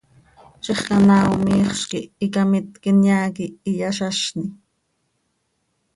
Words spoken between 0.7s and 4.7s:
canaao miixz quih icamitc inyaa quih iyazazni.